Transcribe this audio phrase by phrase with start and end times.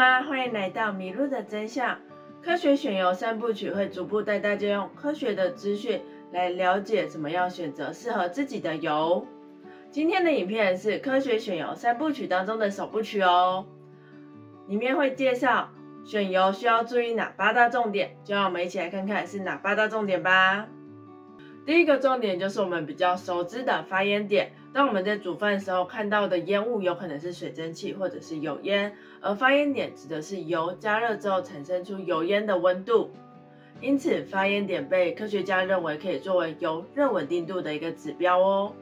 [0.00, 1.98] 欢迎来到迷路的真相。
[2.42, 6.00] 科学选油三部曲会逐步带大家用科学的资讯
[6.32, 9.26] 来了解怎么样选择适合自己的油。
[9.90, 13.66] 今天的影片是科学选油三部曲当中的首部曲哦，
[14.68, 15.68] 里面会介绍
[16.02, 20.66] 选油需要注意哪八大重点，就让我们一起来看看是哪八大重点吧。
[21.66, 24.52] 第一个重点就是我们比较熟知的发烟点。
[24.72, 33.10] 当我们在煮饭的时候看到的烟雾，有可能是水蒸气或者是油烟，而发烟点指的是油加热之后产生出油烟的温度。
[33.80, 38.72] 因此，发烟点被科学家认为可以作为油热稳定度的一个指标哦。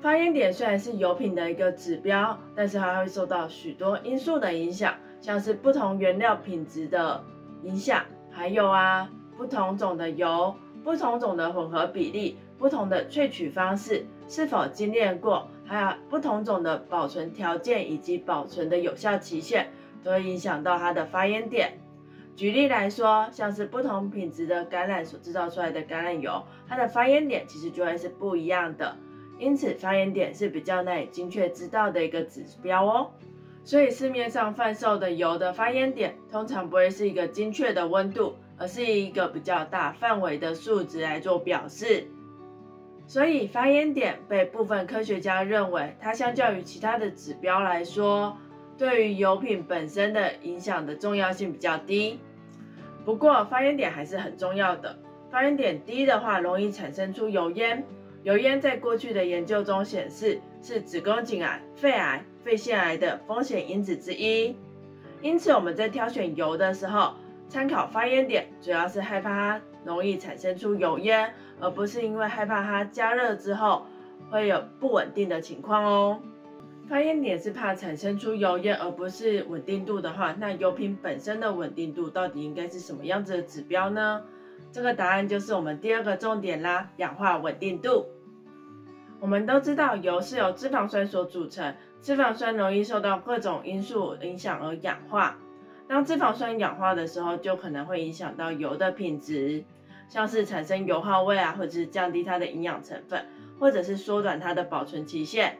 [0.00, 7.22] 发烟点虽然是油品的一个指标，但是它会受到许多因素的影响，像是不同原料品质的
[7.64, 10.54] 影响，还有啊不同种的油。
[10.86, 19.66] 不同种的混合比例、不同的萃取方式、是否精炼过，还有不同种的保存条件以及保存的有效期限，
[20.04, 21.72] 都会影响到它的发烟点。
[22.36, 28.94] 举例来说，像是不同品质的橄榄所制造出来的橄榄油，它的发烟点其实就会是不一样的。
[29.40, 33.10] 因此，发烟点是比较难以精确知道的一个指标哦。
[33.64, 38.36] 所以，市面上贩售的油的发烟点，通常不会是一个精确的温度。
[38.58, 42.06] 而是一个比较大范围的数值来做表示，
[43.06, 48.36] 所以发烟点被部分科学家认为，它相较于其他的指标来说，
[48.78, 52.18] 对于油品本身的影响的重要性比较低。
[53.04, 54.98] 不过发烟点还是很重要的，
[55.30, 57.84] 发烟点低的话，容易产生出油烟。
[58.24, 64.56] 油烟在过去的研究中显示，是子宫颈癌、肺癌、肺腺癌的风险因子之一。
[65.22, 67.14] 因此我们在挑选油的时候，
[67.48, 73.86] 参考发烟点，主要是害怕它容易产生出油烟，而不是因为害怕它加热之后
[74.30, 76.20] 会有不稳定的情况哦。
[76.88, 84.22] 发烟点是怕产生出油烟，而不是稳定度的话，那油品本身的稳定度到底应该是什么样子的指标呢？
[84.72, 88.06] 这个答案就是我们第二个重点啦，氧化稳定度。
[89.18, 95.38] 我们都知道油是由脂肪酸所组成，脂肪酸容易受到各种因素影响而氧化。
[95.88, 99.64] 当脂肪酸氧化的时候，就可能会影响到油的品质，
[100.08, 103.24] 像是产生油耗味啊，或者是降低它的营养成分，
[103.60, 105.58] 或者是缩短它的保存期限。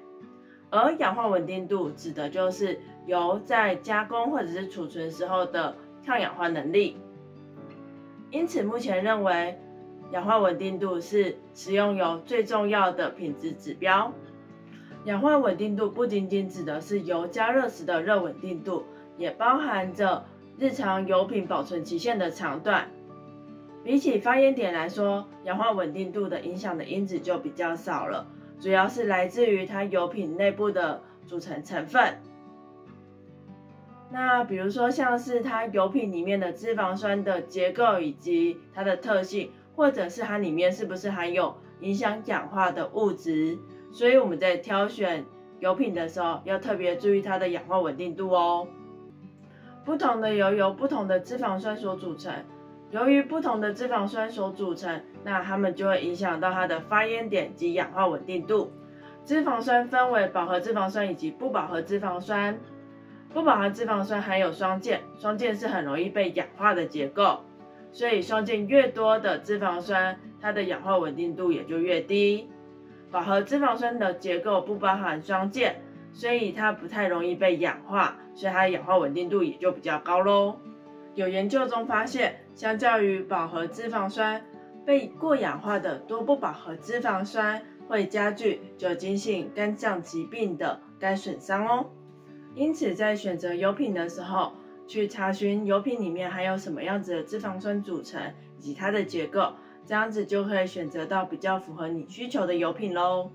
[0.69, 6.97] 而氧化稳定度指的就是油在加工或者是储存时候的抗氧化能力。
[8.32, 9.56] 因此，目前认为
[10.10, 14.12] 氧化稳定度是食用油最重要的品质指标。
[15.04, 18.84] 氧化稳定度不仅仅指的是油加热时的热稳定度。
[19.19, 20.25] 也包含着
[20.59, 22.88] 日常油品保存期限的长短。
[23.84, 28.26] 比起发烟点来说，氧化稳定度的影响的因子就比较少了，
[28.60, 32.16] 主要是来自于它油品内部的组成成分。
[34.10, 43.59] 那比如说像是它油品里面的脂肪酸的结构以及它的特性，或者是它里面是不是含有影响氧化的物质。
[43.93, 45.25] 所以我们在挑选
[45.60, 48.66] 油品的时候，要特别注意它的氧化稳定度哦。
[49.87, 52.35] 不同的油由不同的脂肪酸所组成，
[52.91, 58.73] 由于不同的脂肪酸所组成，那它们就会影响到它的发烟点及氧化稳定度。
[59.25, 62.59] 脂肪酸分为饱和脂肪酸以及不饱和脂肪酸。
[63.33, 67.45] 不饱和脂肪酸含有双键，双键是很容易被氧化的结构，
[67.93, 72.49] 所以双键越多的脂肪酸，它的氧化稳定度也就越低。
[73.13, 75.83] 饱和脂肪酸的结构不包含双键。
[76.16, 80.56] 所以它不太容易被氧化，所以它的氧化稳定度也就比较高喽。
[81.15, 84.43] 有研究中发现，相较于饱和脂肪酸，
[84.87, 91.91] 被过氧化的多不饱和脂肪酸会加剧酒精性肝脏疾病的肝损伤哦。
[92.55, 94.53] 因此，在选择油品的时候，
[94.88, 99.53] 去查询油品里面含有什么样子的脂肪酸组成以及它的结构，
[99.84, 103.31] 这样子就可以选择到比较符合你需求的油品喽。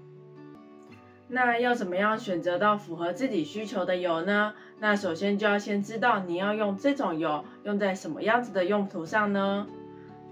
[1.33, 4.53] 那要怎么样选择到符合自己需求的油呢？
[4.79, 9.65] 那首先就要先知道你要用这种油用在什么样子的用途上呢？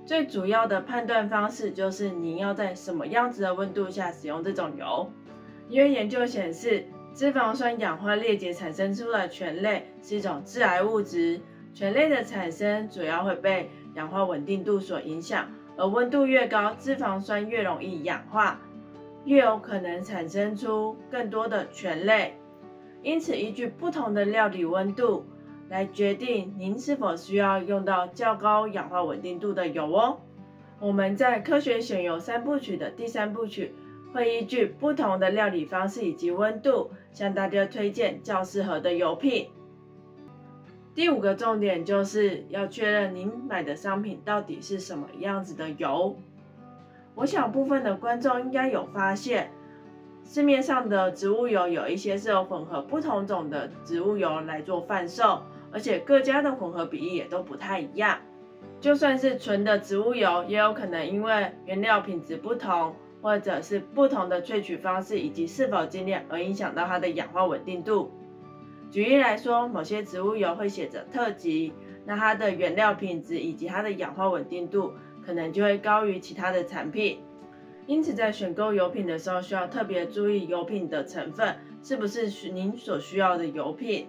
[0.05, 5.09] 最主要的判断方式就是你要在什么样子的温度下使用这种油。
[5.69, 11.39] 因为研究显示，脂肪酸氧化裂解产生出的醛类是一种致癌物质，
[11.73, 15.47] 醛类的产生主要会被氧化稳定度所影响，
[15.77, 18.59] 而温度越高，脂肪酸越容易氧化。
[19.25, 22.37] 越有可能产生出更多的醛类，
[23.03, 25.25] 因此依据不同的料理温度
[25.69, 30.19] 来决定您是否需要用到较高氧化稳定度的油哦。
[30.79, 33.75] 我们在科学选油三部曲的第三部曲
[34.13, 39.49] 会依据不同的料理方式以及温度，向大家推荐较适合的油品。
[40.95, 46.17] 第五个重点就是要确认您买的商品到底是什么样子的油。
[47.15, 49.51] 我想部分的观众应该有发现，
[50.23, 55.41] 市面上的植物油有一些是有混合不同种的植物油来做贩售，
[55.71, 58.19] 而且各家的混合比例也都不太一样。
[58.79, 68.11] 就算是纯的植物油，也有可能因为原料品质不同，或者是不同的萃取方式以及是否精炼而影响到它的氧化稳定度。
[68.89, 71.73] 举例来说，某些植物油会写着特级，
[72.05, 74.93] 那它的原料品质以及它的氧化稳定度
[75.25, 77.19] 可能就会高于其他的产品。
[77.87, 84.07] 因此，在选购油品的时候，需要特别注意油品的成分是不是您所需要的油品，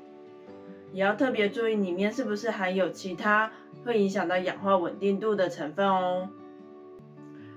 [0.92, 3.52] 也要特别注意里面是不是含有其他。
[3.82, 6.28] 会影响到氧化稳定度的成分哦。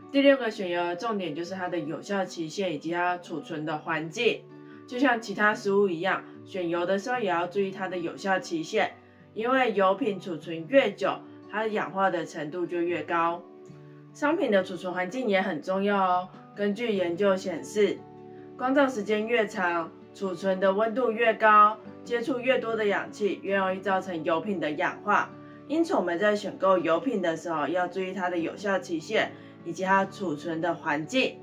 [0.10, 4.44] 第六个选油的重点就是它的有效期限以及它储存的环境。
[4.88, 8.94] 就像其他食物一样，选油的时候也要注意它的有效期限，
[9.34, 11.20] 因为油品储存越久，
[11.54, 13.44] 它氧化的程度就越高。
[14.12, 16.30] 商品的储存环境也很重要哦。
[16.56, 18.00] 根据研究显示，
[18.58, 25.30] 光照时间越长，储存的温度越高，接触越多的氧气，越容易造成油品的氧化。
[25.68, 29.32] 因此，我们在选购油品的时候，要注意它的有效期限
[29.64, 31.38] 以及它储存的环境。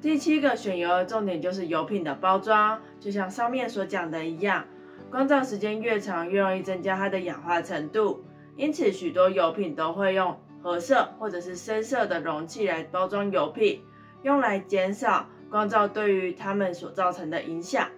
[0.00, 4.64] 第七个选油的重点就是油品的包装，就像上面所讲的一样，
[5.12, 8.24] 光照时间越长，越容易增加它的氧化程度。
[8.56, 13.84] 因此，许多油品都会用褐色或者是深色的容器来包装油品，
[14.22, 17.90] 用来减少光照对于它们所造成的影响。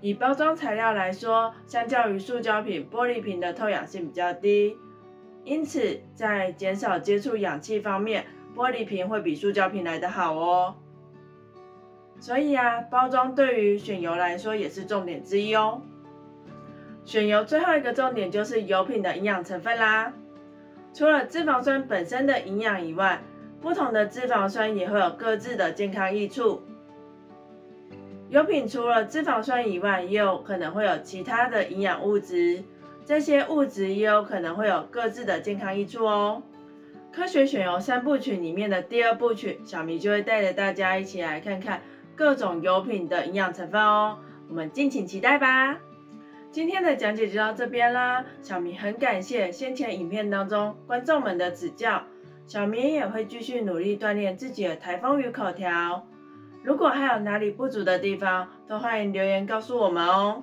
[0.00, 4.76] 以包装材料来说，相较于塑胶瓶，玻璃瓶的透氧性比较低，
[5.44, 8.26] 因此在减少接触氧气方面，
[8.56, 10.74] 玻璃瓶会比塑胶瓶来得好哦。
[12.18, 15.80] 所以啊，包装对于选油来说也是重点之一哦。
[17.08, 20.12] 选油最后一个重点就是油品的营养成分啦。
[20.92, 23.22] 除了脂肪酸本身的营养以外，
[23.62, 26.60] 不同的脂肪酸也会有各自的健康益处。
[28.28, 32.62] 油品除了脂肪酸以外，也有可能会有其他的营养物质，
[33.06, 36.42] 这些物质也有可能会有各自的健康益处哦。
[37.10, 41.80] 科学选油三部曲里面的第二部曲，小明就会带着大家一起来看看
[42.14, 44.18] 各种油品的营养成分哦，
[44.50, 45.78] 我们敬请期待吧。
[46.50, 52.04] 今天的讲解就到这边啦，小明很感谢先前影片当中观众们的指教，
[52.46, 56.06] 小明也会继续努力锻炼自己的台风语口条。
[56.64, 60.42] 如果还有哪里不足的地方，都欢迎留言告诉我们哦。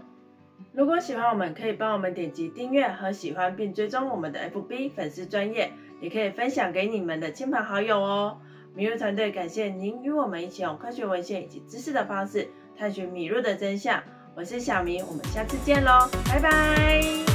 [0.74, 5.72] 如果喜欢我们，可以帮我们点击订阅和喜欢，并追踪我们的 FB 粉丝专业，
[6.02, 8.38] 也可以分享给你们的亲朋好友哦。
[8.76, 14.04] 米露团队感谢您与我们一起用科学文献以及知识的方式探寻米露的真相。
[14.36, 17.35] 我是小明，我们下次见喽，拜拜。